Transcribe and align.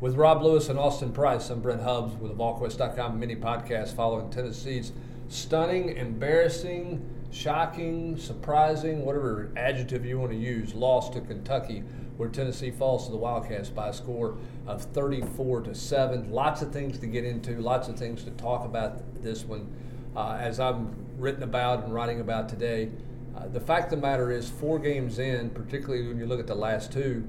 With 0.00 0.14
Rob 0.14 0.44
Lewis 0.44 0.68
and 0.68 0.78
Austin 0.78 1.10
Price, 1.10 1.50
I'm 1.50 1.58
Brent 1.58 1.82
Hubbs 1.82 2.14
with 2.20 2.30
the 2.30 2.36
VolQuest.com 2.36 3.18
mini 3.18 3.34
podcast 3.34 3.96
following 3.96 4.30
Tennessee's 4.30 4.92
stunning, 5.26 5.96
embarrassing, 5.96 7.04
shocking, 7.32 8.16
surprising, 8.16 9.04
whatever 9.04 9.50
adjective 9.56 10.04
you 10.06 10.20
want 10.20 10.30
to 10.30 10.38
use, 10.38 10.72
loss 10.72 11.10
to 11.10 11.20
Kentucky, 11.20 11.82
where 12.16 12.28
Tennessee 12.28 12.70
falls 12.70 13.06
to 13.06 13.10
the 13.10 13.16
Wildcats 13.16 13.70
by 13.70 13.88
a 13.88 13.92
score 13.92 14.36
of 14.68 14.84
34 14.84 15.62
to 15.62 15.74
7. 15.74 16.30
Lots 16.30 16.62
of 16.62 16.72
things 16.72 17.00
to 17.00 17.08
get 17.08 17.24
into, 17.24 17.60
lots 17.60 17.88
of 17.88 17.98
things 17.98 18.22
to 18.22 18.30
talk 18.30 18.64
about 18.64 19.20
this 19.20 19.44
one. 19.44 19.66
Uh, 20.14 20.36
as 20.40 20.60
I'm 20.60 20.94
written 21.16 21.42
about 21.42 21.82
and 21.82 21.92
writing 21.92 22.20
about 22.20 22.48
today, 22.48 22.90
uh, 23.36 23.48
the 23.48 23.60
fact 23.60 23.92
of 23.92 24.00
the 24.00 24.06
matter 24.06 24.30
is, 24.30 24.48
four 24.48 24.78
games 24.78 25.18
in, 25.18 25.50
particularly 25.50 26.06
when 26.06 26.18
you 26.18 26.26
look 26.26 26.38
at 26.38 26.46
the 26.46 26.54
last 26.54 26.92
two, 26.92 27.26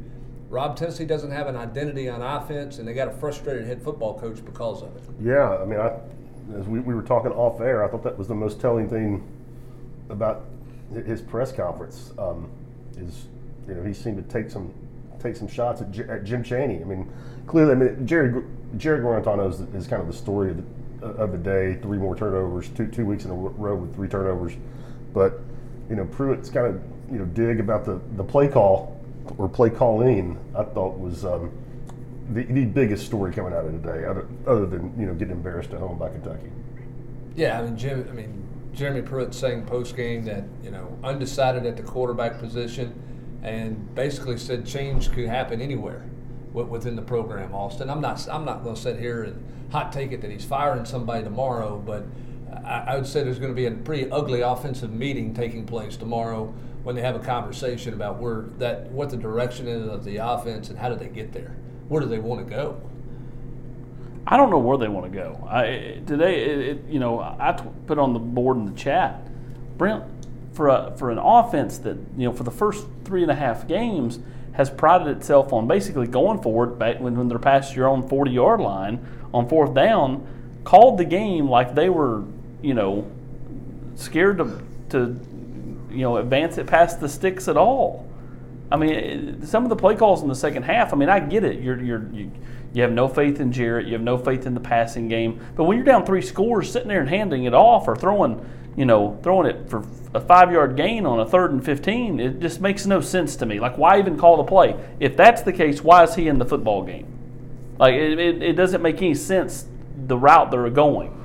Rob 0.49 0.75
Tennessee 0.75 1.05
doesn't 1.05 1.31
have 1.31 1.47
an 1.47 1.55
identity 1.55 2.09
on 2.09 2.21
offense, 2.21 2.79
and 2.79 2.87
they 2.87 2.93
got 2.93 3.07
a 3.07 3.11
frustrated 3.11 3.67
head 3.67 3.81
football 3.83 4.19
coach 4.19 4.43
because 4.43 4.81
of 4.81 4.95
it. 4.95 5.03
Yeah, 5.21 5.57
I 5.57 5.65
mean, 5.65 5.79
I, 5.79 5.99
as 6.57 6.67
we, 6.67 6.79
we 6.79 6.95
were 6.95 7.03
talking 7.03 7.31
off 7.31 7.61
air, 7.61 7.83
I 7.83 7.87
thought 7.87 8.03
that 8.03 8.17
was 8.17 8.27
the 8.27 8.35
most 8.35 8.59
telling 8.59 8.89
thing 8.89 9.27
about 10.09 10.45
his 11.05 11.21
press 11.21 11.51
conference. 11.51 12.13
Um, 12.17 12.49
is 12.97 13.27
you 13.67 13.75
know 13.75 13.83
he 13.83 13.93
seemed 13.93 14.17
to 14.17 14.23
take 14.23 14.49
some 14.49 14.73
take 15.21 15.35
some 15.35 15.47
shots 15.47 15.81
at, 15.81 15.97
at 16.09 16.23
Jim 16.23 16.43
Chaney. 16.43 16.81
I 16.81 16.83
mean, 16.83 17.11
clearly, 17.45 17.73
I 17.73 17.75
mean 17.75 18.07
Jerry 18.07 18.43
Jerry 18.77 19.01
Guarantano 19.01 19.49
is, 19.49 19.59
is 19.75 19.87
kind 19.87 20.01
of 20.01 20.07
the 20.07 20.13
story 20.13 20.51
of 20.51 20.63
the, 20.99 21.07
of 21.07 21.31
the 21.31 21.37
day. 21.37 21.77
Three 21.81 21.99
more 21.99 22.15
turnovers, 22.15 22.69
two 22.69 22.87
two 22.87 23.05
weeks 23.05 23.25
in 23.25 23.31
a 23.31 23.35
row 23.35 23.75
with 23.75 23.93
three 23.93 24.07
turnovers, 24.07 24.53
but 25.13 25.41
you 25.89 25.95
know 25.95 26.05
Pruitt's 26.05 26.49
kind 26.49 26.65
of 26.65 26.81
you 27.11 27.19
know 27.19 27.25
dig 27.25 27.59
about 27.59 27.85
the 27.85 28.01
the 28.15 28.23
play 28.23 28.47
call 28.47 28.98
or 29.37 29.49
play 29.49 29.69
Colleen, 29.69 30.37
I 30.55 30.63
thought 30.63 30.97
was 30.97 31.25
um, 31.25 31.51
the, 32.31 32.43
the 32.43 32.65
biggest 32.65 33.05
story 33.05 33.33
coming 33.33 33.53
out 33.53 33.65
of 33.65 33.71
today, 33.71 34.05
other, 34.05 34.27
other 34.47 34.65
than 34.65 34.93
you 34.99 35.05
know 35.05 35.13
getting 35.13 35.33
embarrassed 35.33 35.71
at 35.73 35.79
home 35.79 35.97
by 35.97 36.09
Kentucky. 36.09 36.51
Yeah, 37.35 37.59
I 37.59 37.63
mean, 37.63 37.77
Jim. 37.77 38.07
I 38.09 38.13
mean, 38.13 38.47
Jeremy 38.73 39.01
Pruitt 39.01 39.33
saying 39.33 39.65
post 39.65 39.95
game 39.95 40.25
that 40.25 40.43
you 40.63 40.71
know 40.71 40.97
undecided 41.03 41.65
at 41.65 41.77
the 41.77 41.83
quarterback 41.83 42.39
position, 42.39 42.93
and 43.43 43.93
basically 43.95 44.37
said 44.37 44.65
change 44.65 45.11
could 45.11 45.27
happen 45.27 45.61
anywhere 45.61 46.05
within 46.53 46.95
the 46.95 47.01
program. 47.01 47.53
Austin, 47.53 47.89
I'm 47.89 48.01
not. 48.01 48.27
I'm 48.29 48.45
not 48.45 48.63
going 48.63 48.75
to 48.75 48.81
sit 48.81 48.99
here 48.99 49.23
and 49.23 49.71
hot 49.71 49.91
take 49.91 50.11
it 50.11 50.21
that 50.21 50.31
he's 50.31 50.45
firing 50.45 50.85
somebody 50.85 51.23
tomorrow, 51.23 51.77
but 51.77 52.05
I, 52.65 52.85
I 52.87 52.95
would 52.95 53.07
say 53.07 53.23
there's 53.23 53.39
going 53.39 53.51
to 53.51 53.55
be 53.55 53.65
a 53.65 53.71
pretty 53.71 54.09
ugly 54.11 54.41
offensive 54.41 54.91
meeting 54.91 55.33
taking 55.33 55.65
place 55.65 55.95
tomorrow 55.95 56.53
when 56.83 56.95
they 56.95 57.01
have 57.01 57.15
a 57.15 57.19
conversation 57.19 57.93
about 57.93 58.19
where 58.19 58.45
that 58.57 58.89
what 58.91 59.09
the 59.09 59.17
direction 59.17 59.67
is 59.67 59.87
of 59.87 60.03
the 60.03 60.17
offense 60.17 60.69
and 60.69 60.79
how 60.79 60.89
do 60.89 60.95
they 60.95 61.07
get 61.07 61.33
there? 61.33 61.55
Where 61.87 62.01
do 62.01 62.07
they 62.07 62.19
want 62.19 62.47
to 62.47 62.55
go? 62.55 62.81
I 64.25 64.37
don't 64.37 64.49
know 64.51 64.59
where 64.59 64.77
they 64.77 64.87
want 64.87 65.11
to 65.11 65.17
go. 65.17 65.47
I, 65.49 66.01
today, 66.05 66.43
it, 66.43 66.59
it, 66.59 66.85
you 66.87 66.99
know, 66.99 67.19
I 67.19 67.51
put 67.87 67.97
on 67.97 68.13
the 68.13 68.19
board 68.19 68.57
in 68.57 68.65
the 68.65 68.79
chat, 68.79 69.27
Brent, 69.77 70.03
for 70.53 70.67
a, 70.67 70.93
for 70.97 71.09
an 71.09 71.17
offense 71.17 71.79
that 71.79 71.97
you 72.15 72.27
know 72.27 72.33
for 72.33 72.43
the 72.43 72.51
first 72.51 72.85
three 73.05 73.23
and 73.23 73.31
a 73.31 73.35
half 73.35 73.67
games 73.67 74.19
has 74.53 74.69
prided 74.69 75.07
itself 75.07 75.53
on 75.53 75.67
basically 75.67 76.05
going 76.05 76.41
forward 76.41 76.77
back 76.77 76.99
when, 76.99 77.15
when 77.17 77.27
they're 77.27 77.39
past 77.39 77.75
your 77.75 77.87
own 77.87 78.07
40 78.07 78.31
yard 78.31 78.59
line 78.59 79.05
on 79.33 79.47
fourth 79.47 79.73
down, 79.73 80.27
called 80.63 80.97
the 80.97 81.05
game 81.05 81.49
like 81.49 81.75
they 81.75 81.89
were, 81.89 82.23
you 82.61 82.73
know, 82.73 83.09
scared 83.95 84.37
to 84.37 84.61
to 84.89 85.19
you 85.91 86.01
know 86.01 86.17
advance 86.17 86.57
it 86.57 86.67
past 86.67 86.99
the 86.99 87.09
sticks 87.09 87.47
at 87.47 87.57
all. 87.57 88.07
I 88.71 88.77
mean, 88.77 89.45
some 89.45 89.63
of 89.63 89.69
the 89.69 89.75
play 89.75 89.95
calls 89.95 90.21
in 90.21 90.27
the 90.27 90.35
second 90.35 90.63
half. 90.63 90.93
I 90.93 90.95
mean, 90.95 91.09
I 91.09 91.19
get 91.19 91.43
it. 91.43 91.61
You're 91.61 91.81
you're 91.81 92.07
you, 92.11 92.31
you 92.73 92.83
have 92.83 92.91
no 92.91 93.07
faith 93.07 93.39
in 93.39 93.51
Jarrett. 93.51 93.87
You 93.87 93.93
have 93.93 94.01
no 94.01 94.17
faith 94.17 94.45
in 94.45 94.53
the 94.53 94.59
passing 94.59 95.07
game. 95.07 95.39
But 95.55 95.63
when 95.63 95.77
you're 95.77 95.85
down 95.85 96.05
three 96.05 96.21
scores, 96.21 96.71
sitting 96.71 96.87
there 96.87 96.99
and 96.99 97.09
handing 97.09 97.45
it 97.45 97.53
off 97.53 97.87
or 97.87 97.95
throwing, 97.95 98.45
you 98.77 98.85
know, 98.85 99.19
throwing 99.23 99.47
it 99.47 99.69
for 99.69 99.83
a 100.13 100.19
five 100.19 100.51
yard 100.51 100.75
gain 100.75 101.05
on 101.05 101.19
a 101.19 101.25
third 101.25 101.51
and 101.51 101.63
15, 101.63 102.19
it 102.19 102.39
just 102.39 102.61
makes 102.61 102.85
no 102.85 103.01
sense 103.01 103.35
to 103.37 103.45
me. 103.45 103.59
Like, 103.59 103.77
why 103.77 103.97
even 103.97 104.17
call 104.17 104.37
the 104.37 104.43
play? 104.43 104.75
If 104.99 105.17
that's 105.17 105.41
the 105.41 105.53
case, 105.53 105.83
why 105.83 106.03
is 106.03 106.15
he 106.15 106.27
in 106.27 106.37
the 106.37 106.45
football 106.45 106.83
game? 106.83 107.07
Like, 107.79 107.95
it, 107.95 108.19
it, 108.19 108.43
it 108.43 108.53
doesn't 108.53 108.81
make 108.81 108.97
any 108.97 109.15
sense 109.15 109.65
the 110.07 110.17
route 110.17 110.51
they're 110.51 110.69
going. 110.69 111.15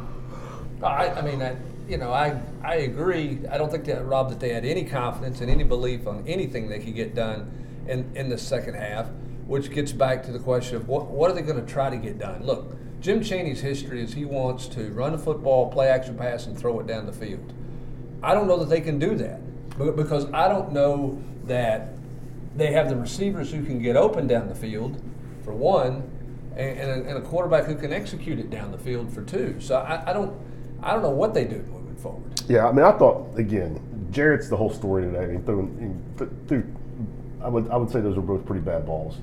I, 0.82 1.08
I 1.10 1.22
mean, 1.22 1.40
you 1.88 1.98
know, 1.98 2.12
I 2.12 2.40
I 2.62 2.76
agree. 2.76 3.40
I 3.50 3.58
don't 3.58 3.70
think 3.70 3.84
that 3.86 4.04
Rob 4.06 4.30
that 4.30 4.40
they 4.40 4.52
had 4.52 4.64
any 4.64 4.84
confidence 4.84 5.40
and 5.40 5.50
any 5.50 5.64
belief 5.64 6.06
on 6.06 6.24
anything 6.26 6.68
they 6.68 6.78
could 6.78 6.94
get 6.94 7.14
done 7.14 7.84
in 7.88 8.10
in 8.16 8.28
the 8.28 8.38
second 8.38 8.74
half, 8.74 9.08
which 9.46 9.70
gets 9.70 9.92
back 9.92 10.22
to 10.24 10.32
the 10.32 10.38
question 10.38 10.76
of 10.76 10.88
what 10.88 11.06
what 11.06 11.30
are 11.30 11.34
they 11.34 11.42
going 11.42 11.64
to 11.64 11.72
try 11.72 11.90
to 11.90 11.96
get 11.96 12.18
done? 12.18 12.42
Look, 12.44 12.76
Jim 13.00 13.20
Chaney's 13.20 13.60
history 13.60 14.02
is 14.02 14.14
he 14.14 14.24
wants 14.24 14.66
to 14.68 14.90
run 14.92 15.12
the 15.12 15.18
football, 15.18 15.70
play 15.70 15.88
action 15.88 16.16
pass, 16.16 16.46
and 16.46 16.58
throw 16.58 16.80
it 16.80 16.86
down 16.86 17.06
the 17.06 17.12
field. 17.12 17.52
I 18.22 18.32
don't 18.32 18.46
know 18.46 18.58
that 18.58 18.70
they 18.70 18.80
can 18.80 18.98
do 18.98 19.14
that 19.16 19.40
because 19.96 20.32
I 20.32 20.48
don't 20.48 20.72
know 20.72 21.22
that 21.44 21.94
they 22.56 22.72
have 22.72 22.88
the 22.88 22.96
receivers 22.96 23.50
who 23.50 23.64
can 23.64 23.82
get 23.82 23.96
open 23.96 24.26
down 24.26 24.48
the 24.48 24.54
field, 24.54 25.02
for 25.42 25.52
one, 25.52 26.10
and, 26.56 26.78
and, 26.78 26.90
a, 26.90 27.08
and 27.10 27.18
a 27.18 27.20
quarterback 27.20 27.64
who 27.64 27.74
can 27.74 27.92
execute 27.92 28.38
it 28.38 28.48
down 28.48 28.72
the 28.72 28.78
field 28.78 29.12
for 29.12 29.22
two. 29.22 29.56
So 29.60 29.76
I, 29.76 30.10
I 30.10 30.12
don't. 30.12 30.34
I 30.84 30.92
don't 30.92 31.02
know 31.02 31.10
what 31.10 31.32
they 31.32 31.44
do 31.44 31.56
moving 31.56 31.96
forward. 31.96 32.40
Yeah, 32.46 32.68
I 32.68 32.72
mean, 32.72 32.84
I 32.84 32.92
thought 32.92 33.36
again, 33.38 33.80
Jarrett's 34.10 34.48
the 34.48 34.56
whole 34.56 34.70
story 34.70 35.04
today. 35.04 35.40
I 37.42 37.48
would 37.48 37.70
I 37.70 37.76
would 37.76 37.90
say 37.90 38.00
those 38.00 38.16
were 38.16 38.22
both 38.22 38.44
pretty 38.44 38.62
bad 38.62 38.86
balls 38.86 39.16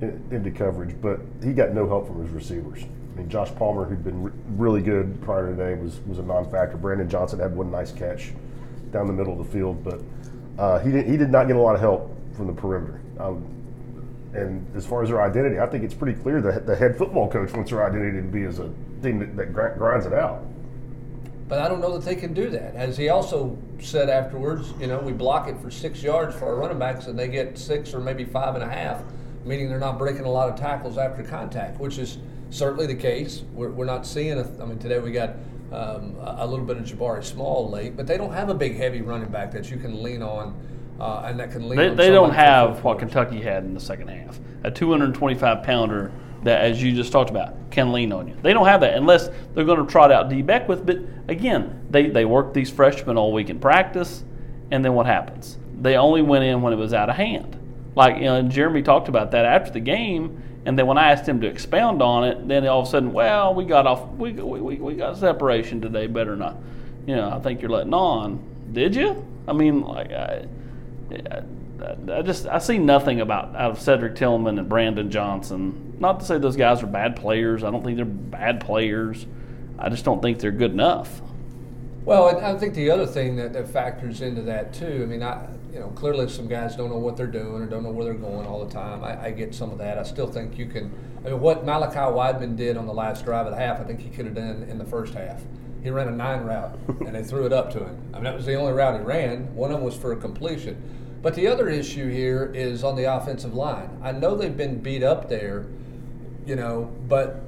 in, 0.00 0.22
into 0.30 0.50
coverage, 0.50 0.94
but 1.00 1.20
he 1.42 1.52
got 1.52 1.72
no 1.72 1.86
help 1.86 2.08
from 2.08 2.22
his 2.22 2.30
receivers. 2.30 2.82
I 2.82 3.18
mean, 3.18 3.28
Josh 3.28 3.54
Palmer, 3.54 3.84
who'd 3.84 4.04
been 4.04 4.24
re- 4.24 4.32
really 4.56 4.82
good 4.82 5.22
prior 5.22 5.50
to 5.50 5.56
today, 5.56 5.80
was 5.80 6.00
was 6.06 6.18
a 6.18 6.22
non-factor. 6.22 6.76
Brandon 6.76 7.08
Johnson 7.08 7.38
had 7.38 7.56
one 7.56 7.70
nice 7.70 7.92
catch 7.92 8.32
down 8.90 9.06
the 9.06 9.12
middle 9.12 9.32
of 9.32 9.46
the 9.46 9.52
field, 9.52 9.82
but 9.84 10.00
uh, 10.58 10.80
he 10.80 10.90
didn't 10.90 11.10
he 11.10 11.16
did 11.16 11.30
not 11.30 11.46
get 11.46 11.56
a 11.56 11.60
lot 11.60 11.76
of 11.76 11.80
help 11.80 12.10
from 12.36 12.48
the 12.48 12.52
perimeter. 12.52 13.00
Um, 13.18 13.52
and 14.34 14.66
as 14.76 14.84
far 14.84 15.02
as 15.02 15.08
their 15.08 15.22
identity, 15.22 15.58
I 15.60 15.66
think 15.66 15.82
it's 15.82 15.94
pretty 15.94 16.20
clear 16.20 16.42
that 16.42 16.66
the 16.66 16.76
head 16.76 16.98
football 16.98 17.28
coach 17.28 17.52
wants 17.52 17.70
their 17.70 17.86
identity 17.86 18.18
to 18.18 18.22
be 18.22 18.42
as 18.42 18.58
a 18.58 18.70
team 19.02 19.20
that, 19.20 19.36
that 19.36 19.54
grinds 19.54 20.04
it 20.04 20.12
out. 20.12 20.44
But 21.48 21.60
I 21.60 21.68
don't 21.68 21.80
know 21.80 21.96
that 21.96 22.04
they 22.04 22.16
can 22.16 22.34
do 22.34 22.50
that. 22.50 22.74
As 22.74 22.96
he 22.96 23.08
also 23.08 23.56
said 23.80 24.08
afterwards, 24.08 24.72
you 24.80 24.88
know, 24.88 24.98
we 24.98 25.12
block 25.12 25.48
it 25.48 25.56
for 25.58 25.70
six 25.70 26.02
yards 26.02 26.34
for 26.34 26.46
our 26.46 26.56
running 26.56 26.78
backs 26.78 27.06
and 27.06 27.16
they 27.16 27.28
get 27.28 27.56
six 27.56 27.94
or 27.94 28.00
maybe 28.00 28.24
five 28.24 28.54
and 28.56 28.64
a 28.64 28.68
half, 28.68 29.02
meaning 29.44 29.68
they're 29.68 29.78
not 29.78 29.96
breaking 29.96 30.24
a 30.24 30.30
lot 30.30 30.48
of 30.48 30.58
tackles 30.58 30.98
after 30.98 31.22
contact, 31.22 31.78
which 31.78 31.98
is 31.98 32.18
certainly 32.50 32.86
the 32.86 32.96
case. 32.96 33.42
We're, 33.52 33.70
we're 33.70 33.84
not 33.84 34.06
seeing, 34.06 34.38
a, 34.38 34.62
I 34.62 34.66
mean, 34.66 34.78
today 34.80 34.98
we 34.98 35.12
got 35.12 35.36
um, 35.70 36.16
a 36.20 36.46
little 36.46 36.64
bit 36.64 36.78
of 36.78 36.84
Jabari 36.84 37.24
Small 37.24 37.70
late, 37.70 37.96
but 37.96 38.08
they 38.08 38.16
don't 38.16 38.32
have 38.32 38.48
a 38.48 38.54
big, 38.54 38.76
heavy 38.76 39.02
running 39.02 39.28
back 39.28 39.52
that 39.52 39.70
you 39.70 39.76
can 39.76 40.02
lean 40.02 40.22
on. 40.22 40.60
Uh, 40.98 41.24
and 41.26 41.38
that 41.38 41.52
can 41.52 41.68
lean 41.68 41.76
they, 41.76 41.90
they 41.90 42.10
don't 42.10 42.32
have 42.32 42.82
what 42.82 42.98
Kentucky 42.98 43.42
had 43.42 43.64
in 43.64 43.74
the 43.74 43.80
second 43.80 44.08
half. 44.08 44.40
A 44.64 44.70
225 44.70 45.62
pounder 45.62 46.10
that, 46.46 46.62
as 46.62 46.82
you 46.82 46.92
just 46.92 47.12
talked 47.12 47.30
about, 47.30 47.54
can 47.70 47.92
lean 47.92 48.12
on 48.12 48.28
you. 48.28 48.36
They 48.40 48.52
don't 48.52 48.66
have 48.66 48.80
that 48.80 48.94
unless 48.94 49.28
they're 49.54 49.64
going 49.64 49.84
to 49.84 49.90
trot 49.90 50.10
out 50.10 50.28
Dee 50.30 50.42
Beckwith. 50.42 50.86
But 50.86 50.98
again, 51.28 51.86
they, 51.90 52.08
they 52.08 52.24
work 52.24 52.54
these 52.54 52.70
freshmen 52.70 53.16
all 53.16 53.32
week 53.32 53.50
in 53.50 53.58
practice, 53.58 54.24
and 54.70 54.84
then 54.84 54.94
what 54.94 55.06
happens? 55.06 55.58
They 55.80 55.96
only 55.96 56.22
went 56.22 56.44
in 56.44 56.62
when 56.62 56.72
it 56.72 56.76
was 56.76 56.94
out 56.94 57.10
of 57.10 57.16
hand. 57.16 57.58
Like 57.94 58.16
you 58.16 58.24
know, 58.24 58.42
Jeremy 58.42 58.82
talked 58.82 59.08
about 59.08 59.32
that 59.32 59.44
after 59.44 59.72
the 59.72 59.80
game, 59.80 60.42
and 60.64 60.78
then 60.78 60.86
when 60.86 60.98
I 60.98 61.12
asked 61.12 61.28
him 61.28 61.40
to 61.40 61.46
expound 61.46 62.02
on 62.02 62.24
it, 62.24 62.46
then 62.46 62.66
all 62.66 62.82
of 62.82 62.88
a 62.88 62.90
sudden, 62.90 63.12
well, 63.12 63.54
we 63.54 63.64
got 63.64 63.86
off, 63.86 64.08
we 64.12 64.32
we, 64.32 64.76
we 64.76 64.94
got 64.94 65.16
separation 65.16 65.80
today. 65.80 66.06
Better 66.06 66.36
not, 66.36 66.56
you 67.06 67.16
know. 67.16 67.30
I 67.30 67.40
think 67.40 67.60
you're 67.60 67.70
letting 67.70 67.94
on. 67.94 68.42
Did 68.72 68.94
you? 68.94 69.26
I 69.48 69.52
mean, 69.52 69.82
like. 69.82 70.12
I, 70.12 70.46
I 72.10 72.22
just 72.22 72.46
I 72.46 72.58
see 72.58 72.78
nothing 72.78 73.20
about 73.20 73.54
out 73.54 73.72
of 73.72 73.80
Cedric 73.80 74.16
Tillman 74.16 74.58
and 74.58 74.68
Brandon 74.68 75.10
Johnson. 75.10 75.85
Not 75.98 76.20
to 76.20 76.26
say 76.26 76.38
those 76.38 76.56
guys 76.56 76.82
are 76.82 76.86
bad 76.86 77.16
players. 77.16 77.64
I 77.64 77.70
don't 77.70 77.82
think 77.82 77.96
they're 77.96 78.04
bad 78.04 78.60
players. 78.60 79.26
I 79.78 79.88
just 79.88 80.04
don't 80.04 80.20
think 80.20 80.38
they're 80.38 80.50
good 80.50 80.72
enough. 80.72 81.22
Well, 82.04 82.38
I 82.38 82.56
think 82.56 82.74
the 82.74 82.90
other 82.90 83.06
thing 83.06 83.36
that, 83.36 83.52
that 83.54 83.68
factors 83.68 84.20
into 84.20 84.42
that 84.42 84.72
too. 84.72 85.00
I 85.02 85.06
mean, 85.06 85.22
I 85.22 85.48
you 85.72 85.80
know 85.80 85.88
clearly 85.88 86.28
some 86.28 86.46
guys 86.46 86.76
don't 86.76 86.88
know 86.88 86.98
what 86.98 87.16
they're 87.16 87.26
doing 87.26 87.62
or 87.62 87.66
don't 87.66 87.82
know 87.82 87.90
where 87.90 88.04
they're 88.04 88.14
going 88.14 88.46
all 88.46 88.64
the 88.64 88.72
time. 88.72 89.02
I, 89.02 89.26
I 89.26 89.30
get 89.30 89.54
some 89.54 89.70
of 89.70 89.78
that. 89.78 89.98
I 89.98 90.04
still 90.04 90.26
think 90.26 90.56
you 90.56 90.66
can. 90.66 90.92
I 91.24 91.30
mean, 91.30 91.40
what 91.40 91.66
Malachi 91.66 91.98
Wideman 91.98 92.56
did 92.56 92.76
on 92.76 92.86
the 92.86 92.94
last 92.94 93.24
drive 93.24 93.46
of 93.46 93.52
the 93.52 93.58
half, 93.58 93.80
I 93.80 93.84
think 93.84 94.00
he 94.00 94.08
could 94.08 94.24
have 94.26 94.34
done 94.34 94.66
in 94.70 94.78
the 94.78 94.84
first 94.84 95.14
half. 95.14 95.42
He 95.82 95.90
ran 95.90 96.08
a 96.08 96.12
nine 96.12 96.44
route 96.44 96.78
and 97.00 97.14
they 97.14 97.22
threw 97.22 97.44
it 97.44 97.52
up 97.52 97.70
to 97.72 97.80
him. 97.80 98.00
I 98.12 98.16
mean, 98.16 98.24
that 98.24 98.34
was 98.34 98.46
the 98.46 98.54
only 98.54 98.72
route 98.72 99.00
he 99.00 99.04
ran. 99.04 99.54
One 99.54 99.70
of 99.70 99.78
them 99.78 99.84
was 99.84 99.96
for 99.96 100.12
a 100.12 100.16
completion. 100.16 100.82
But 101.22 101.34
the 101.34 101.48
other 101.48 101.68
issue 101.68 102.08
here 102.08 102.52
is 102.54 102.84
on 102.84 102.96
the 102.96 103.04
offensive 103.04 103.52
line. 103.52 103.98
I 104.02 104.12
know 104.12 104.36
they've 104.36 104.56
been 104.56 104.78
beat 104.78 105.02
up 105.02 105.28
there, 105.28 105.66
you 106.46 106.56
know, 106.56 106.92
but 107.08 107.42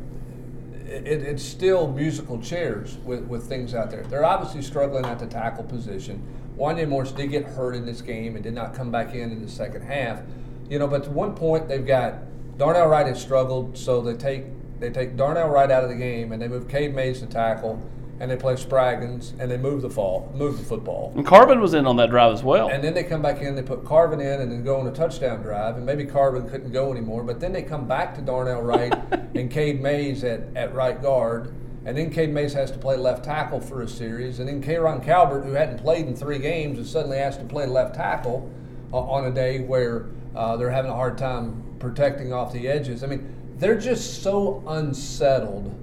it, 0.86 1.22
it's 1.22 1.42
still 1.42 1.90
musical 1.92 2.40
chairs 2.40 2.98
with, 3.04 3.24
with 3.24 3.44
things 3.44 3.74
out 3.74 3.90
there. 3.90 4.02
They're 4.04 4.24
obviously 4.24 4.62
struggling 4.62 5.06
at 5.06 5.18
the 5.18 5.26
tackle 5.26 5.64
position. 5.64 6.22
Wanya 6.56 6.88
Morris 6.88 7.12
did 7.12 7.28
get 7.30 7.44
hurt 7.44 7.74
in 7.74 7.86
this 7.86 8.02
game 8.02 8.34
and 8.34 8.42
did 8.42 8.54
not 8.54 8.74
come 8.74 8.90
back 8.90 9.14
in 9.14 9.30
in 9.30 9.40
the 9.40 9.50
second 9.50 9.82
half. 9.82 10.20
You 10.68 10.78
know, 10.78 10.88
but 10.88 11.04
at 11.04 11.10
one 11.10 11.34
point 11.34 11.68
they've 11.68 11.86
got 11.86 12.14
Darnell 12.58 12.88
Wright 12.88 13.06
has 13.06 13.22
struggled, 13.22 13.78
so 13.78 14.02
they 14.02 14.14
take 14.14 14.44
they 14.80 14.90
take 14.90 15.16
Darnell 15.16 15.48
Wright 15.48 15.70
out 15.70 15.84
of 15.84 15.90
the 15.90 15.96
game 15.96 16.32
and 16.32 16.40
they 16.40 16.48
move 16.48 16.68
Cade 16.68 16.94
Mays 16.94 17.20
to 17.20 17.26
tackle, 17.26 17.80
and 18.20 18.30
they 18.30 18.36
play 18.36 18.54
Spraggins 18.54 19.32
and 19.38 19.50
they 19.50 19.56
move 19.56 19.82
the 19.82 19.90
fall, 19.90 20.32
move 20.34 20.58
the 20.58 20.64
football. 20.64 21.12
And 21.14 21.24
Carvin 21.24 21.60
was 21.60 21.74
in 21.74 21.86
on 21.86 21.96
that 21.96 22.10
drive 22.10 22.32
as 22.32 22.42
well. 22.42 22.68
And 22.68 22.82
then 22.82 22.94
they 22.94 23.04
come 23.04 23.22
back 23.22 23.40
in, 23.40 23.54
they 23.54 23.62
put 23.62 23.84
Carvin 23.84 24.20
in, 24.20 24.40
and 24.40 24.50
then 24.50 24.64
go 24.64 24.80
on 24.80 24.86
a 24.86 24.92
touchdown 24.92 25.42
drive. 25.42 25.76
And 25.76 25.86
maybe 25.86 26.04
Carvin 26.04 26.48
couldn't 26.48 26.72
go 26.72 26.90
anymore, 26.90 27.22
but 27.22 27.40
then 27.40 27.52
they 27.52 27.62
come 27.62 27.86
back 27.86 28.14
to 28.16 28.20
Darnell 28.20 28.62
Wright 28.62 28.92
and 29.34 29.50
Cade 29.50 29.80
Mays 29.80 30.24
at, 30.24 30.42
at 30.56 30.74
right 30.74 31.00
guard. 31.00 31.54
And 31.84 31.96
then 31.96 32.10
Cade 32.10 32.30
Mays 32.30 32.52
has 32.54 32.70
to 32.72 32.78
play 32.78 32.96
left 32.96 33.24
tackle 33.24 33.60
for 33.60 33.82
a 33.82 33.88
series. 33.88 34.40
And 34.40 34.48
then 34.48 34.62
K'Rojhn 34.62 35.02
Calbert, 35.04 35.44
who 35.44 35.52
hadn't 35.52 35.78
played 35.78 36.06
in 36.06 36.14
three 36.14 36.38
games, 36.38 36.78
is 36.78 36.90
suddenly 36.90 37.18
asked 37.18 37.40
to 37.40 37.46
play 37.46 37.66
left 37.66 37.94
tackle 37.94 38.50
uh, 38.92 38.98
on 38.98 39.26
a 39.26 39.30
day 39.30 39.60
where 39.60 40.06
uh, 40.34 40.56
they're 40.56 40.70
having 40.70 40.90
a 40.90 40.94
hard 40.94 41.16
time 41.16 41.62
protecting 41.78 42.32
off 42.32 42.52
the 42.52 42.68
edges. 42.68 43.04
I 43.04 43.06
mean, 43.06 43.34
they're 43.58 43.78
just 43.78 44.22
so 44.22 44.62
unsettled 44.66 45.74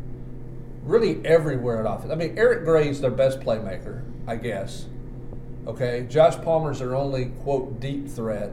really 0.86 1.26
everywhere 1.26 1.86
at 1.86 1.92
offense. 1.92 2.12
I 2.12 2.16
mean, 2.16 2.38
Eric 2.38 2.64
Gray's 2.66 3.02
their 3.02 3.12
best 3.12 3.40
playmaker, 3.42 4.04
I 4.28 4.36
guess. 4.38 4.86
Okay, 5.68 6.06
Josh 6.10 6.36
Palmer's 6.44 6.80
their 6.80 6.96
only 6.96 7.26
quote 7.44 7.80
deep 7.80 8.08
threat. 8.08 8.52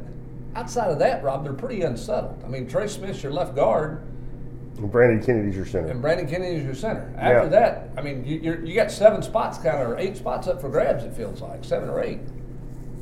Outside 0.55 0.91
of 0.91 0.99
that, 1.01 1.23
Rob, 1.23 1.45
they're 1.45 1.53
pretty 1.53 1.83
unsettled. 1.83 2.43
I 2.45 2.49
mean, 2.49 2.67
Trey 2.67 2.87
Smith's 2.87 3.23
your 3.23 3.33
left 3.33 3.55
guard, 3.55 4.03
And 4.79 4.91
Brandon 4.91 5.25
Kennedy's 5.25 5.57
your 5.57 5.67
center. 5.67 5.89
and 5.89 6.01
Brandon 6.03 6.27
Kennedy's 6.27 6.65
your 6.65 6.75
center. 6.75 7.13
After 7.17 7.45
Yeah. 7.45 7.49
that, 7.49 7.89
I 7.97 8.03
mean, 8.03 8.25
you, 8.25 8.61
you 8.65 8.75
got 8.75 8.91
seven 8.91 9.23
spots, 9.23 9.59
kind 9.59 9.83
of, 9.83 9.89
or 9.91 9.99
eight 9.99 10.17
spots 10.17 10.49
up 10.49 10.61
for 10.61 10.69
grabs. 10.71 11.05
It 11.05 11.13
feels 11.15 11.41
like 11.43 11.65
seven 11.65 11.89
or 11.89 12.03
eight. 12.03 12.21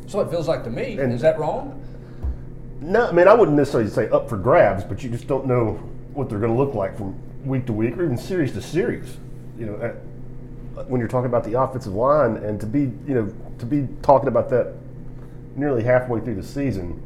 So 0.07 0.21
it 0.21 0.31
feels 0.31 0.49
like 0.49 0.65
to 0.65 0.71
me. 0.71 0.99
And- 0.99 1.13
Is 1.13 1.21
that 1.23 1.39
wrong? 1.39 1.81
No, 2.81 3.07
I 3.09 3.13
mean 3.13 3.29
I 3.29 3.35
wouldn't 3.35 3.57
necessarily 3.57 3.91
say 3.91 4.09
up 4.09 4.29
for 4.29 4.37
grabs, 4.39 4.83
but 4.85 5.03
you 5.05 5.11
just 5.11 5.27
don't 5.29 5.47
know 5.47 5.73
what 6.15 6.29
they're 6.31 6.39
going 6.39 6.53
to 6.53 6.59
look 6.59 6.75
like 6.75 6.97
from 6.97 7.15
week 7.45 7.67
to 7.67 7.73
week 7.73 7.97
or 7.97 8.05
even 8.05 8.17
series 8.17 8.53
to 8.53 8.63
series. 8.63 9.17
You 9.59 9.67
know, 9.67 9.97
when 10.89 11.01
you're 11.01 11.09
talking 11.09 11.27
about 11.27 11.45
the 11.45 11.61
offensive 11.61 11.93
line, 11.93 12.37
and 12.39 12.61
to 12.61 12.67
be 12.67 12.81
you 12.81 13.15
know 13.15 13.35
to 13.59 13.67
be 13.67 13.89
talking 14.03 14.29
about 14.29 14.49
that 14.51 14.75
nearly 15.57 15.83
halfway 15.83 16.21
through 16.21 16.37
the 16.37 16.43
season 16.43 17.03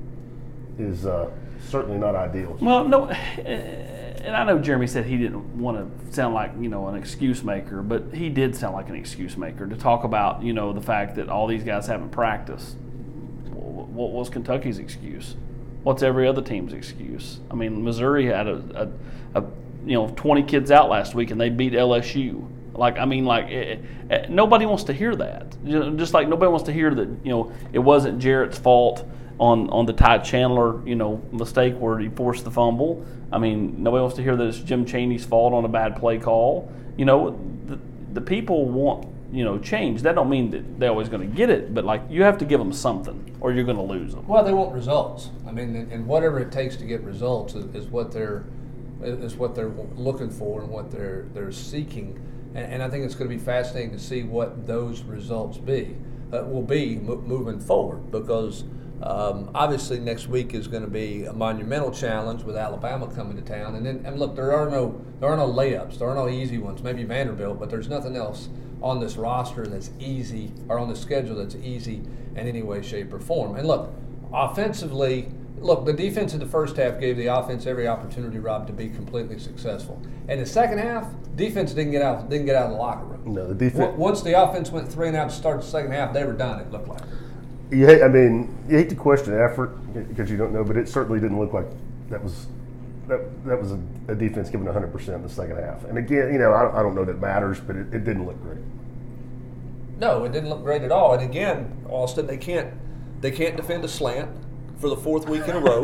is 0.78 1.06
uh, 1.06 1.30
certainly 1.68 1.98
not 1.98 2.14
ideal. 2.14 2.56
Well, 2.60 2.86
no, 2.86 3.08
and 3.08 4.36
I 4.36 4.44
know 4.44 4.58
Jeremy 4.58 4.86
said 4.86 5.04
he 5.04 5.16
didn't 5.16 5.58
want 5.58 5.78
to 5.78 6.14
sound 6.14 6.34
like 6.34 6.52
you 6.58 6.68
know 6.68 6.88
an 6.88 6.96
excuse 6.96 7.42
maker, 7.42 7.82
but 7.82 8.12
he 8.12 8.28
did 8.28 8.56
sound 8.56 8.74
like 8.74 8.88
an 8.88 8.94
excuse 8.94 9.36
maker 9.36 9.66
to 9.66 9.76
talk 9.76 10.04
about 10.04 10.42
you 10.42 10.52
know 10.52 10.72
the 10.72 10.82
fact 10.82 11.16
that 11.16 11.28
all 11.28 11.46
these 11.46 11.64
guys 11.64 11.86
haven't 11.86 12.10
practiced. 12.10 12.76
What 13.52 14.10
was 14.10 14.28
Kentucky's 14.28 14.78
excuse? 14.78 15.36
What's 15.84 16.02
every 16.02 16.26
other 16.26 16.42
team's 16.42 16.72
excuse? 16.72 17.40
I 17.50 17.54
mean, 17.54 17.84
Missouri 17.84 18.26
had 18.26 18.48
a, 18.48 18.90
a, 19.34 19.40
a 19.40 19.44
you 19.86 19.94
know 19.94 20.08
20 20.16 20.42
kids 20.44 20.70
out 20.70 20.88
last 20.88 21.14
week 21.14 21.30
and 21.30 21.40
they 21.40 21.50
beat 21.50 21.72
LSU. 21.72 22.48
Like 22.72 22.98
I 22.98 23.04
mean, 23.04 23.24
like 23.24 23.46
eh, 23.50 23.76
eh, 24.10 24.26
nobody 24.28 24.66
wants 24.66 24.84
to 24.84 24.92
hear 24.92 25.14
that. 25.16 25.56
Just 25.96 26.14
like 26.14 26.28
nobody 26.28 26.50
wants 26.50 26.64
to 26.66 26.72
hear 26.72 26.94
that 26.94 27.08
you 27.22 27.30
know 27.30 27.52
it 27.72 27.78
wasn't 27.78 28.18
Jarrett's 28.18 28.58
fault 28.58 29.08
on 29.38 29.68
on 29.70 29.86
the 29.86 29.92
Ty 29.92 30.18
Chandler 30.18 30.86
you 30.86 30.94
know 30.94 31.22
mistake 31.32 31.74
where 31.74 31.98
he 31.98 32.08
forced 32.08 32.44
the 32.44 32.50
fumble. 32.50 33.06
I 33.32 33.38
mean, 33.38 33.82
nobody 33.82 34.00
wants 34.00 34.16
to 34.16 34.22
hear 34.22 34.36
that 34.36 34.44
it's 34.44 34.58
Jim 34.58 34.84
Chaney's 34.86 35.24
fault 35.24 35.52
on 35.54 35.64
a 35.64 35.68
bad 35.68 35.96
play 35.96 36.18
call. 36.18 36.72
You 36.96 37.04
know, 37.04 37.38
the, 37.66 37.78
the 38.12 38.20
people 38.20 38.68
want 38.68 39.08
you 39.32 39.44
know 39.44 39.58
change. 39.58 40.02
That 40.02 40.14
don't 40.14 40.28
mean 40.28 40.50
that 40.50 40.78
they're 40.78 40.90
always 40.90 41.08
going 41.08 41.28
to 41.28 41.36
get 41.36 41.50
it, 41.50 41.74
but 41.74 41.84
like 41.84 42.02
you 42.08 42.22
have 42.22 42.38
to 42.38 42.44
give 42.44 42.58
them 42.58 42.72
something, 42.72 43.36
or 43.40 43.52
you're 43.52 43.64
going 43.64 43.76
to 43.76 43.82
lose 43.82 44.14
them. 44.14 44.26
Well, 44.26 44.44
they 44.44 44.52
want 44.52 44.72
results. 44.72 45.30
I 45.46 45.52
mean, 45.52 45.74
and, 45.90 46.06
whatever 46.06 46.40
it 46.40 46.52
takes 46.52 46.76
to 46.76 46.84
get 46.84 47.02
results 47.02 47.54
is 47.54 47.86
what 47.86 48.12
they're 48.12 48.44
is 49.04 49.36
what 49.36 49.54
they're 49.54 49.72
looking 49.96 50.30
for 50.30 50.62
and 50.62 50.70
what 50.70 50.90
they're 50.90 51.26
they're 51.34 51.52
seeking. 51.52 52.20
And, 52.54 52.74
and 52.74 52.82
I 52.82 52.88
think 52.88 53.04
it's 53.04 53.14
going 53.14 53.28
to 53.30 53.36
be 53.36 53.42
fascinating 53.42 53.92
to 53.92 53.98
see 53.98 54.22
what 54.22 54.66
those 54.66 55.02
results 55.02 55.58
be 55.58 55.96
uh, 56.32 56.44
will 56.44 56.62
be 56.62 56.96
mo- 56.96 57.22
moving 57.22 57.60
forward 57.60 58.10
because. 58.10 58.64
Um, 59.02 59.50
obviously, 59.54 59.98
next 59.98 60.28
week 60.28 60.54
is 60.54 60.66
going 60.66 60.84
to 60.84 60.88
be 60.88 61.24
a 61.24 61.32
monumental 61.32 61.90
challenge 61.90 62.42
with 62.42 62.56
Alabama 62.56 63.06
coming 63.08 63.36
to 63.36 63.42
town, 63.42 63.74
and 63.74 63.84
then 63.84 64.02
and 64.06 64.18
look, 64.18 64.34
there 64.34 64.52
are 64.52 64.70
no 64.70 65.04
there 65.20 65.28
are 65.28 65.36
no 65.36 65.46
layups, 65.46 65.98
there 65.98 66.08
are 66.08 66.14
no 66.14 66.28
easy 66.28 66.56
ones. 66.56 66.82
Maybe 66.82 67.02
Vanderbilt, 67.02 67.58
but 67.58 67.68
there's 67.68 67.88
nothing 67.88 68.16
else 68.16 68.48
on 68.80 69.00
this 69.00 69.16
roster 69.16 69.66
that's 69.66 69.90
easy 69.98 70.52
or 70.68 70.78
on 70.78 70.88
the 70.88 70.96
schedule 70.96 71.34
that's 71.34 71.56
easy 71.56 72.02
in 72.36 72.46
any 72.46 72.62
way, 72.62 72.82
shape, 72.82 73.12
or 73.12 73.18
form. 73.18 73.56
And 73.56 73.66
look, 73.66 73.92
offensively, 74.32 75.28
look, 75.58 75.84
the 75.84 75.92
defense 75.92 76.34
in 76.34 76.40
the 76.40 76.46
first 76.46 76.76
half 76.76 77.00
gave 77.00 77.16
the 77.16 77.26
offense 77.26 77.66
every 77.66 77.86
opportunity, 77.88 78.38
Rob, 78.38 78.66
to 78.66 78.72
be 78.72 78.88
completely 78.88 79.38
successful. 79.38 80.00
And 80.22 80.32
in 80.32 80.40
the 80.40 80.46
second 80.46 80.78
half, 80.78 81.08
defense 81.36 81.72
didn't 81.72 81.92
get 81.92 82.02
out 82.02 82.28
didn't 82.28 82.46
get 82.46 82.56
out 82.56 82.66
of 82.66 82.70
the 82.72 82.76
locker 82.76 83.04
room. 83.04 83.34
No, 83.34 83.46
the 83.46 83.54
defense. 83.54 83.96
Once 83.96 84.22
the 84.22 84.40
offense 84.40 84.70
went 84.70 84.90
three 84.90 85.08
and 85.08 85.16
out 85.16 85.30
to 85.30 85.36
start 85.36 85.60
the 85.60 85.66
second 85.66 85.92
half, 85.92 86.12
they 86.12 86.24
were 86.24 86.32
done. 86.32 86.60
It 86.60 86.70
looked 86.70 86.88
like. 86.88 87.00
You 87.70 87.86
hate, 87.86 88.02
I 88.02 88.08
mean, 88.08 88.56
you 88.68 88.76
hate 88.76 88.88
to 88.90 88.94
question 88.94 89.38
effort 89.38 89.70
because 90.08 90.30
you 90.30 90.36
don't 90.36 90.52
know, 90.52 90.64
but 90.64 90.76
it 90.76 90.88
certainly 90.88 91.18
didn't 91.20 91.38
look 91.40 91.52
like 91.52 91.66
that 92.10 92.22
was 92.22 92.46
that 93.08 93.20
that 93.44 93.60
was 93.60 93.72
a, 93.72 93.80
a 94.08 94.14
defense 94.14 94.48
giving 94.50 94.64
100 94.66 94.92
percent 94.92 95.16
in 95.16 95.22
the 95.22 95.28
second 95.28 95.56
half. 95.56 95.84
And 95.84 95.98
again, 95.98 96.32
you 96.32 96.38
know, 96.38 96.52
I, 96.54 96.62
don't- 96.62 96.74
I 96.74 96.82
don't 96.82 96.94
know 96.94 97.04
that 97.04 97.12
it 97.16 97.20
matters, 97.20 97.60
but 97.60 97.76
it, 97.76 97.92
it 97.92 98.04
didn't 98.04 98.26
look 98.26 98.40
great. 98.42 98.58
No, 99.98 100.24
it 100.24 100.32
didn't 100.32 100.48
look 100.48 100.62
great 100.62 100.82
at 100.82 100.90
all. 100.92 101.14
And 101.14 101.22
again, 101.22 101.74
Austin, 101.88 102.26
they 102.26 102.36
can't 102.36 102.72
they 103.20 103.30
can't 103.30 103.56
defend 103.56 103.84
a 103.84 103.88
slant 103.88 104.30
for 104.84 104.90
the 104.90 104.96
fourth 104.98 105.26
week 105.26 105.48
in 105.48 105.56
a 105.56 105.60
row. 105.60 105.82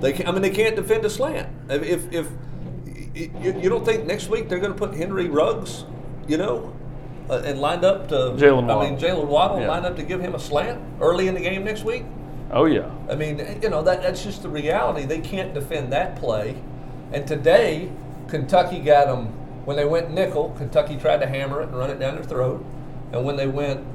they 0.00 0.12
can, 0.12 0.26
I 0.26 0.32
mean, 0.32 0.42
they 0.42 0.50
can't 0.50 0.74
defend 0.74 1.04
a 1.04 1.10
slant. 1.10 1.48
If 1.70 2.10
if, 2.12 2.26
if 3.14 3.30
you, 3.62 3.70
don't 3.70 3.84
think 3.84 4.04
next 4.04 4.28
week 4.28 4.48
they're 4.48 4.58
going 4.58 4.72
to 4.72 4.78
put 4.78 4.94
Henry 4.96 5.28
Ruggs, 5.28 5.84
you 6.26 6.36
know, 6.36 6.74
uh, 7.30 7.42
and 7.44 7.60
lined 7.60 7.84
up 7.84 8.08
to 8.08 8.14
Jaylen 8.14 8.68
I 8.68 8.90
mean. 8.90 8.98
Jaylen 8.98 9.28
Waddle 9.28 9.60
Yeah. 9.60 9.68
lined 9.68 9.86
up 9.86 9.94
to 9.94 10.02
give 10.02 10.20
him 10.20 10.34
a 10.34 10.40
slant 10.40 10.82
early 11.00 11.28
in 11.28 11.34
the 11.34 11.40
game 11.40 11.62
next 11.62 11.84
week. 11.84 12.02
Oh 12.50 12.64
yeah. 12.64 12.90
I 13.08 13.14
mean, 13.14 13.38
you 13.62 13.70
know, 13.70 13.80
that, 13.82 14.02
that's 14.02 14.24
just 14.24 14.42
the 14.42 14.48
reality. 14.48 15.06
They 15.06 15.20
can't 15.20 15.54
defend 15.54 15.92
that 15.92 16.16
play. 16.16 16.56
And 17.12 17.28
today, 17.28 17.92
Kentucky 18.26 18.80
got 18.80 19.06
them 19.06 19.26
when 19.66 19.76
they 19.76 19.84
went 19.84 20.10
nickel. 20.10 20.52
Kentucky 20.58 20.96
tried 20.96 21.20
to 21.20 21.28
hammer 21.28 21.60
it 21.60 21.68
and 21.68 21.78
run 21.78 21.90
it 21.90 22.00
down 22.00 22.16
their 22.16 22.24
throat. 22.24 22.64
And 23.12 23.24
when 23.24 23.36
they 23.36 23.46
went, 23.46 23.86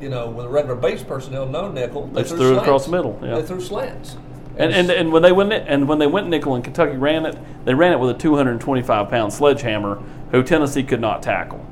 you 0.00 0.08
know, 0.08 0.28
with 0.28 0.46
a 0.46 0.48
regular 0.48 0.76
base 0.76 1.02
personnel, 1.02 1.46
no 1.46 1.70
nickel, 1.70 2.06
They 2.08 2.22
just 2.22 2.34
threw 2.34 2.46
it 2.46 2.48
slants. 2.50 2.62
across 2.62 2.84
the 2.86 2.92
middle, 2.92 3.18
yeah. 3.22 3.36
They 3.36 3.42
threw 3.46 3.60
slants. 3.60 4.16
And, 4.58 4.72
and 4.72 4.90
and 4.90 5.12
when 5.12 5.22
they 5.22 5.32
went 5.32 5.52
and 5.52 5.86
when 5.86 5.98
they 5.98 6.06
went 6.06 6.28
nickel 6.28 6.54
and 6.54 6.64
Kentucky 6.64 6.96
ran 6.96 7.26
it, 7.26 7.36
they 7.66 7.74
ran 7.74 7.92
it 7.92 8.00
with 8.00 8.10
a 8.10 8.18
225 8.18 9.10
pound 9.10 9.32
sledgehammer 9.32 10.02
who 10.30 10.42
Tennessee 10.42 10.82
could 10.82 11.00
not 11.00 11.22
tackle. 11.22 11.64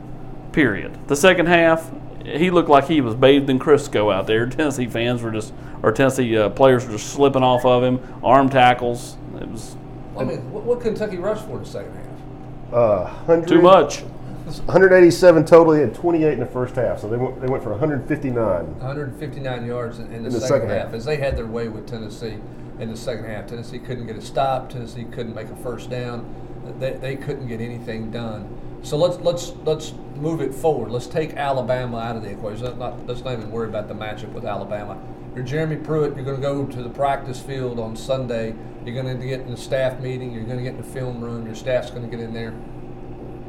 Period. 0.52 0.98
The 1.08 1.16
second 1.16 1.46
half, 1.46 1.90
he 2.24 2.50
looked 2.50 2.68
like 2.68 2.86
he 2.86 3.00
was 3.00 3.14
bathed 3.14 3.48
in 3.48 3.58
Crisco 3.58 4.12
out 4.12 4.26
there. 4.26 4.46
Tennessee 4.50 4.86
fans 4.86 5.22
were 5.22 5.30
just, 5.30 5.54
or 5.82 5.92
Tennessee 5.92 6.36
uh, 6.36 6.50
players 6.50 6.84
were 6.84 6.92
just 6.92 7.10
slipping 7.10 7.42
off 7.42 7.64
of 7.64 7.82
him, 7.82 8.00
arm 8.22 8.50
tackles. 8.50 9.16
It 9.40 9.48
was 9.48 9.76
I 10.18 10.24
mean, 10.24 10.52
what, 10.52 10.64
what 10.64 10.80
Kentucky 10.80 11.16
rushed 11.16 11.44
for 11.46 11.56
in 11.56 11.64
the 11.64 11.68
second 11.68 11.92
half? 11.94 12.72
Uh, 12.72 13.04
100, 13.24 13.48
too 13.48 13.62
much. 13.62 14.04
187 14.44 15.46
total. 15.46 15.72
They 15.72 15.80
had 15.80 15.94
28 15.94 16.32
in 16.34 16.40
the 16.40 16.46
first 16.46 16.76
half, 16.76 17.00
so 17.00 17.08
they 17.08 17.16
went 17.16 17.40
they 17.40 17.46
went 17.46 17.62
for 17.62 17.70
159. 17.70 18.34
159 18.34 19.66
yards 19.66 19.98
in, 19.98 20.12
in 20.12 20.22
the, 20.22 20.28
the 20.28 20.40
second, 20.40 20.48
second 20.48 20.68
half, 20.68 20.86
half. 20.86 20.94
as 20.94 21.04
they 21.06 21.16
had 21.16 21.36
their 21.36 21.46
way 21.46 21.68
with 21.68 21.88
Tennessee 21.88 22.36
in 22.78 22.90
the 22.90 22.96
second 22.96 23.24
half. 23.24 23.46
Tennessee 23.46 23.78
couldn't 23.78 24.06
get 24.06 24.16
a 24.16 24.22
stop. 24.22 24.68
Tennessee 24.68 25.04
couldn't 25.04 25.34
make 25.34 25.48
a 25.48 25.56
first 25.56 25.88
down. 25.88 26.34
They, 26.78 26.92
they 26.92 27.16
couldn't 27.16 27.46
get 27.48 27.60
anything 27.60 28.10
done. 28.10 28.80
So 28.82 28.98
let's 28.98 29.18
let's 29.20 29.54
let's 29.64 29.94
move 30.16 30.42
it 30.42 30.54
forward. 30.54 30.90
Let's 30.90 31.06
take 31.06 31.34
Alabama 31.34 31.98
out 31.98 32.16
of 32.16 32.22
the 32.22 32.30
equation. 32.30 32.64
Let's 32.64 32.76
not, 32.76 33.06
let's 33.06 33.24
not 33.24 33.32
even 33.32 33.50
worry 33.50 33.68
about 33.68 33.88
the 33.88 33.94
matchup 33.94 34.32
with 34.32 34.44
Alabama. 34.44 35.00
You're 35.34 35.44
Jeremy 35.44 35.76
Pruitt. 35.76 36.14
You're 36.16 36.24
going 36.24 36.36
to 36.36 36.42
go 36.42 36.66
to 36.66 36.82
the 36.82 36.90
practice 36.90 37.40
field 37.40 37.80
on 37.80 37.96
Sunday. 37.96 38.54
You're 38.84 38.94
going 38.94 39.18
to 39.18 39.26
get 39.26 39.40
in 39.40 39.50
the 39.50 39.56
staff 39.56 40.00
meeting. 40.00 40.32
You're 40.32 40.44
going 40.44 40.58
to 40.58 40.62
get 40.62 40.74
in 40.74 40.82
the 40.82 40.88
film 40.88 41.24
room. 41.24 41.46
Your 41.46 41.54
staff's 41.54 41.90
going 41.90 42.08
to 42.08 42.14
get 42.14 42.22
in 42.22 42.34
there 42.34 42.54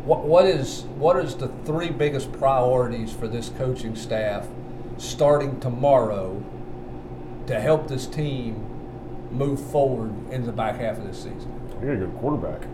what, 0.05 0.23
what 0.23 0.45
is 0.45 0.83
what 0.97 1.17
is 1.17 1.35
the 1.35 1.47
three 1.65 1.89
biggest 1.89 2.31
priorities 2.33 3.11
for 3.11 3.27
this 3.27 3.49
coaching 3.57 3.95
staff 3.95 4.47
starting 4.97 5.59
tomorrow 5.59 6.43
to 7.47 7.59
help 7.59 7.87
this 7.87 8.05
team 8.07 8.55
move 9.31 9.59
forward 9.71 10.13
into 10.31 10.45
the 10.45 10.53
back 10.53 10.77
half 10.77 10.97
of 10.97 11.05
this 11.05 11.17
season? 11.17 11.51
You 11.81 11.87
got 11.87 11.93
a 11.93 11.97
good 11.97 12.15
quarterback. 12.17 12.67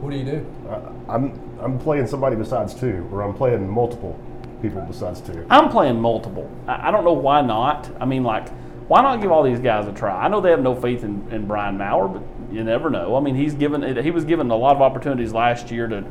What 0.00 0.10
do 0.10 0.16
you 0.16 0.24
do? 0.24 0.46
I, 0.68 1.14
I'm 1.14 1.58
I'm 1.60 1.78
playing 1.78 2.06
somebody 2.08 2.36
besides 2.36 2.74
two, 2.74 3.08
or 3.12 3.22
I'm 3.22 3.32
playing 3.32 3.68
multiple 3.68 4.18
people 4.60 4.82
besides 4.82 5.20
two. 5.20 5.46
I'm 5.50 5.68
playing 5.68 6.00
multiple. 6.00 6.50
I, 6.66 6.88
I 6.88 6.90
don't 6.90 7.04
know 7.04 7.12
why 7.12 7.42
not. 7.42 7.90
I 8.00 8.04
mean, 8.04 8.24
like, 8.24 8.48
why 8.88 9.02
not 9.02 9.22
give 9.22 9.30
all 9.30 9.42
these 9.42 9.60
guys 9.60 9.86
a 9.86 9.92
try? 9.92 10.24
I 10.24 10.28
know 10.28 10.40
they 10.40 10.50
have 10.50 10.62
no 10.62 10.74
faith 10.74 11.04
in, 11.04 11.30
in 11.30 11.46
Brian 11.46 11.78
Maurer, 11.78 12.08
but 12.08 12.22
you 12.52 12.64
never 12.64 12.90
know. 12.90 13.16
I 13.16 13.20
mean, 13.20 13.34
he's 13.34 13.54
given 13.54 13.96
he 14.02 14.10
was 14.10 14.24
given 14.24 14.50
a 14.50 14.56
lot 14.56 14.76
of 14.76 14.82
opportunities 14.82 15.32
last 15.32 15.70
year 15.70 15.86
to, 15.88 16.02
to 16.02 16.08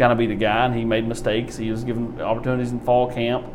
kind 0.00 0.12
of 0.12 0.18
be 0.18 0.26
the 0.26 0.34
guy, 0.34 0.64
and 0.64 0.74
he 0.74 0.84
made 0.84 1.06
mistakes. 1.06 1.58
He 1.58 1.70
was 1.70 1.84
given 1.84 2.20
opportunities 2.22 2.72
in 2.72 2.80
fall 2.80 3.12
camp. 3.12 3.46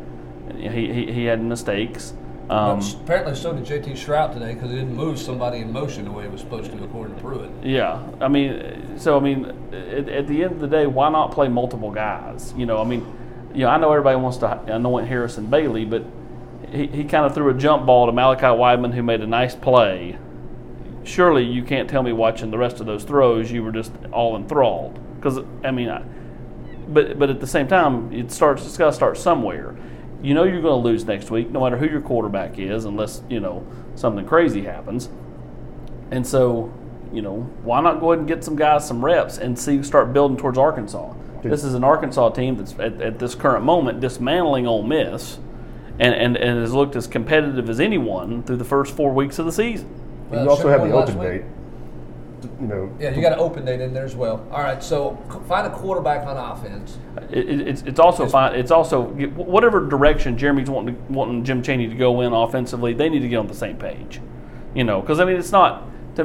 and 0.48 0.72
He, 0.72 0.92
he, 0.92 1.12
he 1.12 1.24
had 1.24 1.42
mistakes. 1.42 2.14
Um, 2.48 2.78
But 2.78 2.94
apparently, 3.02 3.34
so 3.34 3.52
did 3.52 3.64
JT 3.64 3.92
Shrout 3.94 4.32
today 4.32 4.54
because 4.54 4.70
he 4.70 4.76
didn't 4.76 4.94
move 4.94 5.18
somebody 5.18 5.58
in 5.58 5.72
motion 5.72 6.04
the 6.04 6.12
way 6.12 6.22
he 6.22 6.30
was 6.30 6.40
supposed 6.40 6.70
to, 6.70 6.84
according 6.84 7.16
to 7.16 7.20
Pruitt. 7.20 7.50
Yeah, 7.64 8.00
I 8.20 8.28
mean, 8.28 8.96
so 8.96 9.16
I 9.16 9.20
mean, 9.20 9.46
at, 9.72 10.08
at 10.08 10.26
the 10.28 10.44
end 10.44 10.52
of 10.52 10.60
the 10.60 10.68
day, 10.68 10.86
why 10.86 11.10
not 11.10 11.32
play 11.32 11.48
multiple 11.48 11.90
guys? 11.90 12.54
You 12.56 12.64
know, 12.64 12.80
I 12.80 12.84
mean, 12.84 13.04
you 13.52 13.64
know, 13.64 13.68
I 13.68 13.76
know 13.78 13.90
everybody 13.90 14.16
wants 14.16 14.38
to 14.38 14.60
anoint 14.72 15.08
Harrison 15.08 15.46
Bailey, 15.46 15.84
but 15.84 16.04
he, 16.70 16.86
he 16.86 17.04
kind 17.04 17.26
of 17.26 17.34
threw 17.34 17.50
a 17.50 17.54
jump 17.54 17.86
ball 17.86 18.06
to 18.06 18.12
Malachi 18.12 18.46
Wideman, 18.46 18.94
who 18.94 19.02
made 19.02 19.20
a 19.20 19.26
nice 19.26 19.56
play. 19.56 20.16
Surely 21.02 21.42
you 21.42 21.64
can't 21.64 21.90
tell 21.90 22.04
me 22.04 22.12
watching 22.12 22.52
the 22.52 22.58
rest 22.58 22.78
of 22.78 22.86
those 22.86 23.02
throws 23.02 23.50
you 23.50 23.64
were 23.64 23.72
just 23.72 23.90
all 24.12 24.36
enthralled. 24.36 25.00
Because 25.16 25.40
I 25.64 25.72
mean, 25.72 25.88
I, 25.88 26.04
but 26.88 27.18
but 27.18 27.30
at 27.30 27.40
the 27.40 27.46
same 27.46 27.68
time, 27.68 28.12
it 28.12 28.30
starts. 28.32 28.64
It's 28.66 28.76
got 28.76 28.86
to 28.86 28.92
start 28.92 29.18
somewhere. 29.18 29.76
You 30.22 30.34
know 30.34 30.44
you're 30.44 30.62
going 30.62 30.82
to 30.82 30.88
lose 30.88 31.04
next 31.04 31.30
week, 31.30 31.50
no 31.50 31.60
matter 31.60 31.76
who 31.76 31.86
your 31.86 32.00
quarterback 32.00 32.58
is, 32.58 32.84
unless 32.84 33.22
you 33.28 33.40
know 33.40 33.66
something 33.94 34.26
crazy 34.26 34.62
happens. 34.62 35.08
And 36.10 36.26
so, 36.26 36.72
you 37.12 37.22
know, 37.22 37.40
why 37.62 37.80
not 37.80 38.00
go 38.00 38.12
ahead 38.12 38.20
and 38.20 38.28
get 38.28 38.44
some 38.44 38.56
guys 38.56 38.86
some 38.86 39.04
reps 39.04 39.38
and 39.38 39.58
see 39.58 39.82
start 39.82 40.12
building 40.12 40.36
towards 40.36 40.58
Arkansas? 40.58 41.14
This 41.42 41.62
is 41.62 41.74
an 41.74 41.84
Arkansas 41.84 42.30
team 42.30 42.56
that's 42.56 42.72
at, 42.78 43.00
at 43.00 43.18
this 43.18 43.34
current 43.34 43.64
moment 43.64 44.00
dismantling 44.00 44.66
Ole 44.66 44.82
Miss, 44.82 45.38
and, 45.98 46.14
and, 46.14 46.36
and 46.36 46.60
has 46.60 46.72
looked 46.72 46.96
as 46.96 47.06
competitive 47.06 47.70
as 47.70 47.80
anyone 47.80 48.42
through 48.42 48.56
the 48.56 48.64
first 48.64 48.96
four 48.96 49.12
weeks 49.12 49.38
of 49.38 49.46
the 49.46 49.52
season. 49.52 49.88
Well, 50.28 50.44
you 50.44 50.50
also 50.50 50.62
should've 50.64 50.88
the 50.88 50.94
open 50.94 51.18
week. 51.18 51.28
date. 51.28 51.44
You 52.60 52.66
know, 52.66 52.96
Yeah, 53.00 53.14
you 53.14 53.22
got 53.22 53.32
an 53.32 53.38
open 53.38 53.64
date 53.64 53.80
in 53.80 53.94
there 53.94 54.04
as 54.04 54.14
well. 54.14 54.46
All 54.50 54.62
right, 54.62 54.82
so 54.82 55.16
find 55.48 55.66
a 55.66 55.70
quarterback 55.70 56.26
on 56.26 56.36
offense. 56.36 56.98
It, 57.30 57.48
it, 57.48 57.68
it's, 57.68 57.82
it's 57.82 58.00
also 58.00 58.26
fine. 58.28 58.54
It's 58.54 58.70
also 58.70 59.02
whatever 59.02 59.86
direction 59.86 60.36
Jeremy's 60.36 60.68
wanting 60.68 60.96
to, 60.96 61.12
wanting 61.12 61.44
Jim 61.44 61.62
Chaney 61.62 61.88
to 61.88 61.94
go 61.94 62.20
in 62.20 62.32
offensively. 62.32 62.92
They 62.94 63.08
need 63.08 63.20
to 63.20 63.28
get 63.28 63.36
on 63.36 63.46
the 63.46 63.54
same 63.54 63.76
page, 63.76 64.20
you 64.74 64.84
know. 64.84 65.00
Because 65.00 65.20
I 65.20 65.24
mean, 65.24 65.36
it's 65.36 65.52
not. 65.52 65.84
To, 66.16 66.24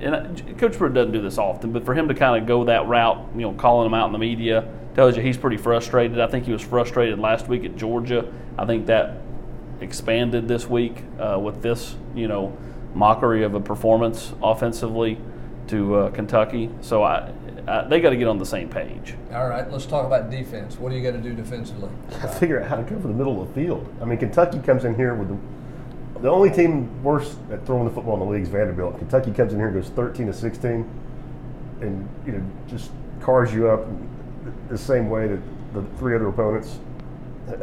and 0.00 0.58
Coach 0.58 0.76
Pruitt 0.76 0.92
doesn't 0.92 1.12
do 1.12 1.22
this 1.22 1.38
often, 1.38 1.72
but 1.72 1.84
for 1.84 1.94
him 1.94 2.08
to 2.08 2.14
kind 2.14 2.40
of 2.40 2.46
go 2.46 2.64
that 2.64 2.86
route, 2.86 3.26
you 3.34 3.40
know, 3.40 3.52
calling 3.54 3.86
him 3.86 3.94
out 3.94 4.06
in 4.06 4.12
the 4.12 4.18
media 4.18 4.68
tells 4.94 5.16
you 5.16 5.22
he's 5.22 5.38
pretty 5.38 5.56
frustrated. 5.56 6.20
I 6.20 6.26
think 6.26 6.44
he 6.44 6.52
was 6.52 6.62
frustrated 6.62 7.18
last 7.18 7.48
week 7.48 7.64
at 7.64 7.76
Georgia. 7.76 8.30
I 8.58 8.66
think 8.66 8.86
that 8.86 9.16
expanded 9.80 10.46
this 10.46 10.68
week 10.68 11.02
uh, 11.18 11.38
with 11.40 11.62
this, 11.62 11.96
you 12.14 12.28
know, 12.28 12.56
mockery 12.94 13.44
of 13.44 13.54
a 13.54 13.60
performance 13.60 14.34
offensively 14.42 15.18
to 15.70 15.94
uh, 15.94 16.10
Kentucky. 16.10 16.70
So 16.80 17.02
I, 17.02 17.32
I 17.66 17.84
they 17.84 18.00
got 18.00 18.10
to 18.10 18.16
get 18.16 18.28
on 18.28 18.38
the 18.38 18.46
same 18.46 18.68
page. 18.68 19.14
All 19.32 19.48
right, 19.48 19.70
let's 19.70 19.86
talk 19.86 20.04
about 20.04 20.30
defense. 20.30 20.76
What 20.78 20.90
do 20.90 20.96
you 20.96 21.02
got 21.02 21.16
to 21.16 21.22
do 21.22 21.34
defensively? 21.34 21.88
figure 22.38 22.60
out 22.60 22.68
how 22.68 22.76
to 22.76 22.82
cover 22.82 23.08
the 23.08 23.14
middle 23.14 23.40
of 23.40 23.48
the 23.48 23.54
field. 23.54 23.88
I 24.00 24.04
mean, 24.04 24.18
Kentucky 24.18 24.58
comes 24.60 24.84
in 24.84 24.94
here 24.94 25.14
with 25.14 25.28
the 25.28 25.38
the 26.20 26.28
only 26.28 26.50
team 26.50 27.02
worse 27.02 27.36
at 27.50 27.64
throwing 27.64 27.86
the 27.86 27.90
football 27.90 28.14
in 28.14 28.20
the 28.20 28.26
league 28.26 28.42
is 28.42 28.50
Vanderbilt. 28.50 28.98
Kentucky 28.98 29.32
comes 29.32 29.54
in 29.54 29.58
here 29.58 29.68
and 29.68 29.76
goes 29.76 29.88
13 29.90 30.26
to 30.26 30.34
16, 30.34 30.90
and 31.80 32.08
you 32.26 32.32
know 32.32 32.42
just 32.68 32.90
cars 33.22 33.54
you 33.54 33.68
up 33.68 33.86
the 34.68 34.76
same 34.76 35.08
way 35.08 35.28
that 35.28 35.40
the 35.72 35.82
three 35.98 36.14
other 36.14 36.28
opponents 36.28 36.78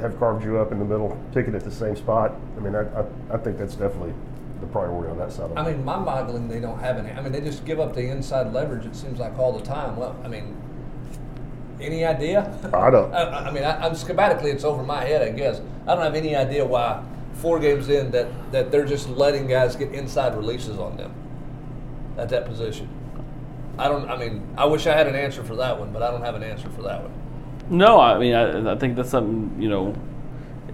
have 0.01 0.17
carved 0.17 0.43
you 0.43 0.57
up 0.57 0.71
in 0.71 0.79
the 0.79 0.85
middle, 0.85 1.21
picking 1.33 1.55
at 1.55 1.63
the 1.63 1.71
same 1.71 1.95
spot. 1.95 2.33
I 2.57 2.59
mean, 2.59 2.75
I, 2.75 2.81
I, 2.99 3.05
I 3.31 3.37
think 3.37 3.57
that's 3.57 3.75
definitely 3.75 4.13
the 4.61 4.67
priority 4.67 5.11
on 5.11 5.17
that 5.17 5.31
side. 5.31 5.51
Of 5.51 5.57
I 5.57 5.69
it. 5.69 5.75
mean, 5.75 5.85
mind 5.85 6.05
boggling 6.05 6.47
they 6.47 6.59
don't 6.59 6.79
have 6.79 6.97
any. 6.97 7.11
I 7.11 7.21
mean, 7.21 7.31
they 7.31 7.41
just 7.41 7.65
give 7.65 7.79
up 7.79 7.93
the 7.93 8.07
inside 8.09 8.53
leverage, 8.53 8.85
it 8.85 8.95
seems 8.95 9.19
like 9.19 9.37
all 9.37 9.57
the 9.57 9.63
time. 9.65 9.95
Well, 9.95 10.15
I 10.23 10.27
mean, 10.27 10.55
any 11.79 12.05
idea? 12.05 12.57
I 12.73 12.89
don't. 12.89 13.13
I, 13.13 13.47
I 13.47 13.51
mean, 13.51 13.63
I, 13.63 13.85
I'm 13.85 13.93
schematically, 13.93 14.53
it's 14.53 14.63
over 14.63 14.83
my 14.83 15.03
head, 15.03 15.21
I 15.21 15.31
guess. 15.31 15.61
I 15.85 15.95
don't 15.95 16.03
have 16.03 16.15
any 16.15 16.35
idea 16.35 16.65
why 16.65 17.03
four 17.33 17.59
games 17.59 17.89
in 17.89 18.11
that, 18.11 18.27
that 18.51 18.71
they're 18.71 18.85
just 18.85 19.07
letting 19.09 19.47
guys 19.47 19.75
get 19.75 19.91
inside 19.93 20.35
releases 20.35 20.79
on 20.79 20.97
them 20.97 21.13
at 22.17 22.29
that 22.29 22.45
position. 22.45 22.89
I 23.77 23.87
don't. 23.87 24.09
I 24.09 24.17
mean, 24.17 24.41
I 24.57 24.65
wish 24.65 24.87
I 24.87 24.95
had 24.95 25.07
an 25.07 25.15
answer 25.15 25.43
for 25.43 25.55
that 25.57 25.79
one, 25.79 25.91
but 25.91 26.01
I 26.01 26.09
don't 26.09 26.23
have 26.23 26.33
an 26.33 26.41
answer 26.41 26.67
for 26.69 26.81
that 26.81 27.03
one. 27.03 27.11
No, 27.69 27.99
I 27.99 28.17
mean, 28.17 28.33
I, 28.33 28.73
I 28.73 28.77
think 28.77 28.95
that's 28.95 29.09
something, 29.09 29.61
you 29.61 29.69
know, 29.69 29.93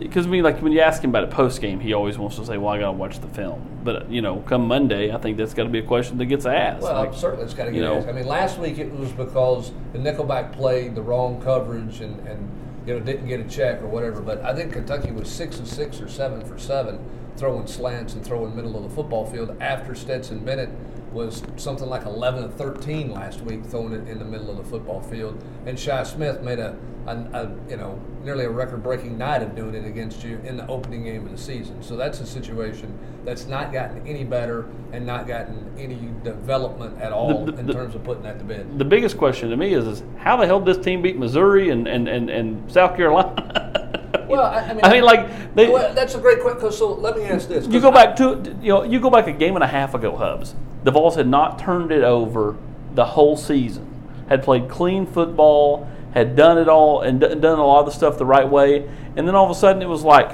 because 0.03 0.25
I 0.27 0.29
mean, 0.29 0.43
like 0.43 0.61
when 0.61 0.71
you 0.71 0.79
ask 0.81 1.03
him 1.03 1.09
about 1.09 1.23
it 1.23 1.31
post 1.31 1.59
game, 1.61 1.79
he 1.79 1.93
always 1.93 2.17
wants 2.17 2.35
to 2.37 2.45
say, 2.45 2.57
well, 2.57 2.73
I 2.73 2.79
got 2.79 2.87
to 2.87 2.91
watch 2.93 3.19
the 3.19 3.27
film. 3.27 3.61
But, 3.83 4.09
you 4.09 4.21
know, 4.21 4.39
come 4.41 4.67
Monday, 4.67 5.11
I 5.11 5.17
think 5.17 5.37
that's 5.37 5.53
got 5.53 5.63
to 5.63 5.69
be 5.69 5.79
a 5.79 5.83
question 5.83 6.17
that 6.19 6.25
gets 6.25 6.45
asked. 6.45 6.83
Well, 6.83 7.05
Like, 7.05 7.13
certainly 7.13 7.45
it's 7.45 7.53
got 7.53 7.65
to 7.65 7.71
get 7.71 7.77
you 7.77 7.83
know. 7.83 7.97
asked. 7.97 8.07
I 8.07 8.11
mean, 8.11 8.27
last 8.27 8.59
week 8.59 8.77
it 8.77 8.91
was 8.93 9.11
because 9.11 9.71
the 9.91 9.99
Nickelback 9.99 10.53
played 10.53 10.95
the 10.95 11.01
wrong 11.01 11.41
coverage 11.41 12.01
and, 12.01 12.19
and 12.27 12.49
you 12.85 12.93
know 12.93 12.99
didn't 12.99 13.27
get 13.27 13.39
a 13.39 13.45
check 13.49 13.81
or 13.81 13.87
whatever. 13.87 14.21
But 14.21 14.41
I 14.41 14.53
think 14.53 14.73
Kentucky 14.73 15.11
was 15.11 15.29
six 15.29 15.57
and 15.57 15.67
six 15.67 15.99
or 16.01 16.07
seven 16.07 16.43
for 16.45 16.57
seven, 16.59 16.99
throwing 17.37 17.67
slants 17.67 18.13
and 18.13 18.23
throwing 18.25 18.55
middle 18.55 18.75
of 18.77 18.83
the 18.83 18.89
football 18.89 19.25
field. 19.25 19.55
After 19.61 19.95
Stetson 19.95 20.39
Bennett 20.45 20.69
was 21.13 21.43
something 21.57 21.87
like 21.87 22.05
11 22.05 22.43
and 22.45 22.53
13 22.55 23.11
last 23.11 23.41
week, 23.41 23.63
throwing 23.65 23.93
it 23.93 24.07
in 24.09 24.19
the 24.19 24.25
middle 24.25 24.49
of 24.49 24.57
the 24.57 24.63
football 24.63 25.01
field. 25.01 25.41
And 25.65 25.79
Shi 25.79 25.91
Smith 26.05 26.41
made 26.41 26.59
a, 26.59 26.75
a, 27.07 27.11
a 27.11 27.51
you 27.69 27.77
know 27.77 27.99
nearly 28.23 28.45
a 28.45 28.49
record-breaking 28.49 29.17
night 29.17 29.43
of 29.43 29.55
doing 29.55 29.75
it 29.75 29.85
against 29.85 30.23
you 30.23 30.39
in 30.43 30.57
the 30.57 30.65
opening 30.67 31.03
game 31.03 31.25
of 31.25 31.31
the 31.31 31.37
season. 31.37 31.81
So 31.83 31.95
that's 31.95 32.19
a 32.21 32.25
situation 32.25 32.97
that's 33.25 33.45
not 33.45 33.71
gotten 33.71 34.05
any 34.07 34.23
better 34.23 34.65
and 34.91 35.05
not 35.05 35.27
gotten 35.27 35.69
any 35.77 36.09
development 36.23 36.99
at 37.01 37.11
all 37.11 37.45
The- 37.45 37.51
the- 37.51 37.59
in 37.59 37.67
the- 37.67 37.73
terms 37.73 37.95
of 37.95 38.03
putting 38.03 38.23
that 38.23 38.39
to 38.39 38.45
bed. 38.45 38.79
the 38.79 38.85
biggest 38.85 39.17
question 39.17 39.49
to 39.49 39.57
me 39.57 39.73
is, 39.73 39.85
is 39.85 40.03
how 40.17 40.37
the 40.37 40.45
hell 40.45 40.59
did 40.59 40.75
this 40.75 40.83
team 40.83 41.01
beat 41.01 41.17
Missouri 41.17 41.69
and, 41.69 41.87
and, 41.87 42.07
and, 42.07 42.29
and 42.29 42.71
South 42.71 42.95
Carolina? 42.95 43.69
Well, 44.25 44.41
I, 44.41 44.59
I 44.61 44.73
mean, 44.73 44.79
I 44.85 44.89
mean, 44.89 45.03
like, 45.03 45.53
they, 45.53 45.69
well, 45.69 45.93
that's 45.93 46.15
a 46.15 46.19
great 46.19 46.39
question. 46.39 46.71
So 46.71 46.93
let 46.93 47.15
me 47.17 47.23
ask 47.23 47.47
this: 47.47 47.67
you 47.67 47.79
go 47.81 47.91
back 47.91 48.15
to 48.15 48.41
you 48.61 48.69
know 48.69 48.83
you 48.83 48.99
go 48.99 49.09
back 49.11 49.27
a 49.27 49.31
game 49.33 49.55
and 49.55 49.63
a 49.63 49.67
half 49.67 49.93
ago, 49.93 50.15
Hubbs. 50.15 50.55
The 50.83 50.91
Vols 50.91 51.15
had 51.15 51.27
not 51.27 51.59
turned 51.59 51.91
it 51.91 52.03
over 52.03 52.57
the 52.93 53.05
whole 53.05 53.37
season. 53.37 53.89
Had 54.29 54.43
played 54.43 54.69
clean 54.69 55.05
football, 55.05 55.89
had 56.13 56.35
done 56.35 56.57
it 56.57 56.67
all, 56.67 57.01
and 57.01 57.19
d- 57.19 57.35
done 57.35 57.59
a 57.59 57.65
lot 57.65 57.79
of 57.79 57.85
the 57.85 57.91
stuff 57.91 58.17
the 58.17 58.25
right 58.25 58.47
way. 58.47 58.89
And 59.15 59.27
then 59.27 59.35
all 59.35 59.45
of 59.45 59.51
a 59.51 59.59
sudden, 59.59 59.81
it 59.81 59.87
was 59.87 60.03
like, 60.03 60.31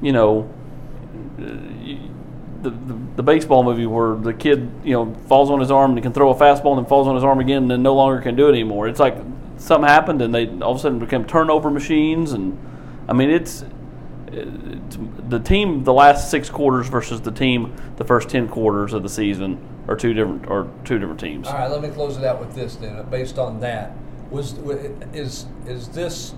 you 0.00 0.12
know, 0.12 0.52
the, 1.36 2.70
the, 2.70 2.98
the 3.16 3.22
baseball 3.22 3.62
movie 3.62 3.86
where 3.86 4.16
the 4.16 4.34
kid 4.34 4.70
you 4.82 4.92
know 4.92 5.14
falls 5.28 5.50
on 5.50 5.60
his 5.60 5.70
arm 5.70 5.92
and 5.92 6.02
can 6.02 6.12
throw 6.12 6.30
a 6.30 6.34
fastball 6.34 6.76
and 6.76 6.78
then 6.78 6.88
falls 6.88 7.06
on 7.06 7.14
his 7.14 7.24
arm 7.24 7.38
again 7.38 7.62
and 7.62 7.70
then 7.70 7.82
no 7.82 7.94
longer 7.94 8.20
can 8.20 8.34
do 8.34 8.48
it 8.48 8.52
anymore. 8.52 8.88
It's 8.88 8.98
like 8.98 9.16
something 9.56 9.88
happened 9.88 10.22
and 10.22 10.34
they 10.34 10.48
all 10.60 10.72
of 10.72 10.78
a 10.78 10.80
sudden 10.80 10.98
become 10.98 11.24
turnover 11.24 11.70
machines. 11.70 12.32
And 12.32 12.58
I 13.08 13.12
mean, 13.12 13.30
it's 13.30 13.64
it's 14.32 14.98
the 15.28 15.38
team 15.38 15.84
the 15.84 15.92
last 15.92 16.30
six 16.30 16.50
quarters 16.50 16.88
versus 16.88 17.20
the 17.20 17.30
team 17.30 17.74
the 17.96 18.04
first 18.04 18.28
ten 18.28 18.48
quarters 18.48 18.92
of 18.92 19.02
the 19.02 19.08
season 19.08 19.58
are 19.88 19.96
two 19.96 20.14
different 20.14 20.46
are 20.48 20.66
two 20.84 20.98
different 20.98 21.20
teams. 21.20 21.46
All 21.46 21.54
right, 21.54 21.70
let 21.70 21.82
me 21.82 21.88
close 21.88 22.16
it 22.16 22.24
out 22.24 22.40
with 22.40 22.54
this 22.54 22.76
then. 22.76 22.96
Uh, 22.96 23.02
based 23.04 23.38
on 23.38 23.60
that, 23.60 23.92
was 24.30 24.54
is 25.12 25.46
is 25.66 25.88
this 25.88 26.34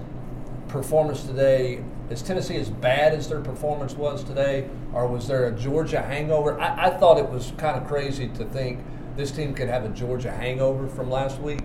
performance 0.69 1.25
today? 1.25 1.83
Is 2.11 2.23
Tennessee 2.23 2.57
as 2.57 2.71
bad 2.71 3.13
as 3.13 3.29
their 3.29 3.41
performance 3.41 3.95
was 3.95 4.25
today, 4.25 4.69
or 4.93 5.07
was 5.07 5.29
there 5.29 5.47
a 5.47 5.53
Georgia 5.53 6.01
hangover? 6.01 6.59
I, 6.59 6.87
I 6.87 6.91
thought 6.91 7.19
it 7.19 7.29
was 7.29 7.53
kind 7.59 7.77
of 7.77 7.87
crazy 7.87 8.29
to 8.29 8.45
think 8.47 8.81
this 9.17 9.31
team 9.31 9.55
could 9.55 9.69
have 9.69 9.85
a 9.85 9.91
Georgia 9.91 10.31
hangover 10.31 10.87
from 10.89 11.11
last 11.11 11.39
week. 11.41 11.61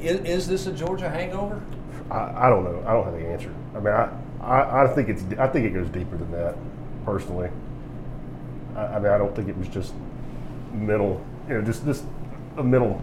Is, 0.00 0.20
is 0.20 0.48
this 0.48 0.66
a 0.66 0.72
Georgia 0.72 1.08
hangover? 1.08 1.62
I, 2.10 2.46
I 2.46 2.48
don't 2.48 2.64
know. 2.64 2.82
I 2.86 2.92
don't 2.92 3.04
have 3.04 3.14
the 3.14 3.26
answer. 3.26 3.54
I 3.74 3.80
mean, 3.80 3.94
I, 3.94 4.10
I, 4.40 4.84
I 4.84 4.94
think 4.94 5.08
it's 5.08 5.22
I 5.38 5.46
think 5.48 5.66
it 5.66 5.70
goes 5.70 5.88
deeper 5.88 6.16
than 6.16 6.30
that. 6.32 6.56
Personally, 7.04 7.50
I, 8.74 8.80
I 8.80 8.98
mean, 8.98 9.12
I 9.12 9.18
don't 9.18 9.34
think 9.34 9.48
it 9.48 9.56
was 9.56 9.68
just 9.68 9.92
middle. 10.76 11.24
You 11.48 11.54
know, 11.54 11.62
just 11.62 11.84
this 11.84 12.02
a 12.56 12.62
middle. 12.62 13.02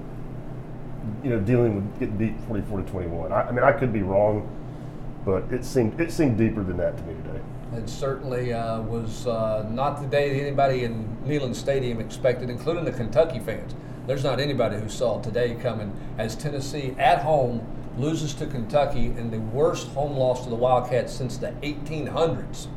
You 1.23 1.31
know, 1.31 1.39
dealing 1.39 1.75
with 1.75 1.99
getting 1.99 2.17
beat 2.17 2.39
forty-four 2.47 2.81
to 2.81 2.89
twenty-one. 2.89 3.31
I, 3.31 3.43
I 3.43 3.51
mean, 3.51 3.63
I 3.63 3.71
could 3.71 3.91
be 3.91 4.03
wrong, 4.03 4.47
but 5.25 5.43
it 5.51 5.65
seemed 5.65 5.99
it 5.99 6.11
seemed 6.11 6.37
deeper 6.37 6.63
than 6.63 6.77
that 6.77 6.97
to 6.97 7.03
me 7.03 7.15
today. 7.23 7.41
It 7.75 7.89
certainly 7.89 8.53
uh, 8.53 8.81
was 8.81 9.25
uh, 9.25 9.67
not 9.71 9.99
the 9.99 10.07
day 10.07 10.29
that 10.29 10.39
anybody 10.39 10.83
in 10.83 11.17
Neyland 11.25 11.55
Stadium 11.55 11.99
expected, 11.99 12.49
including 12.49 12.85
the 12.85 12.91
Kentucky 12.91 13.39
fans. 13.39 13.73
There's 14.05 14.23
not 14.23 14.39
anybody 14.39 14.77
who 14.77 14.89
saw 14.89 15.21
today 15.21 15.55
coming 15.55 15.95
as 16.17 16.35
Tennessee 16.35 16.93
at 16.99 17.21
home 17.21 17.65
loses 17.97 18.33
to 18.35 18.45
Kentucky 18.45 19.05
in 19.05 19.31
the 19.31 19.39
worst 19.39 19.87
home 19.89 20.17
loss 20.17 20.43
to 20.43 20.49
the 20.49 20.55
Wildcats 20.55 21.13
since 21.13 21.37
the 21.37 21.51
1800s. 21.61 22.67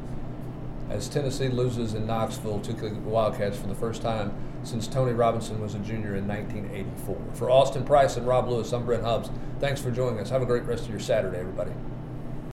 As 0.88 1.08
Tennessee 1.08 1.48
loses 1.48 1.94
in 1.94 2.06
Knoxville 2.06 2.60
to 2.60 2.72
the 2.72 2.90
Wildcats 3.00 3.58
for 3.58 3.66
the 3.66 3.74
first 3.74 4.02
time 4.02 4.32
since 4.66 4.88
Tony 4.88 5.12
Robinson 5.12 5.60
was 5.60 5.74
a 5.74 5.78
junior 5.78 6.16
in 6.16 6.26
1984. 6.26 7.16
For 7.34 7.50
Austin 7.50 7.84
Price 7.84 8.16
and 8.16 8.26
Rob 8.26 8.48
Lewis, 8.48 8.72
I'm 8.72 8.84
Brent 8.84 9.04
Hubbs. 9.04 9.30
Thanks 9.60 9.80
for 9.80 9.90
joining 9.90 10.18
us. 10.18 10.30
Have 10.30 10.42
a 10.42 10.46
great 10.46 10.64
rest 10.64 10.84
of 10.84 10.90
your 10.90 11.00
Saturday, 11.00 11.38
everybody. 11.38 11.72